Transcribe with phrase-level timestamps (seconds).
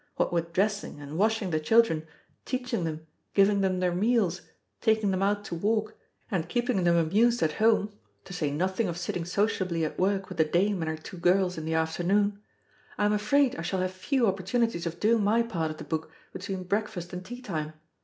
[0.15, 2.07] What with dressing and washing the children,
[2.43, 3.05] teaching them,
[3.35, 4.41] giving them their meals,
[4.81, 5.93] taking them out to walk,
[6.31, 7.93] and keeping them amused at home
[8.25, 11.55] to say nothing of sitting sociably at work with the dame and her two girls
[11.55, 12.41] in the afternoon
[12.97, 16.11] I am afraid I shall have few opportunities of doing my part of the book
[16.33, 17.73] between breakfast and tea time.